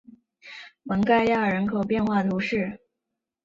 [0.81, 2.79] 蒙盖亚尔人口变化图示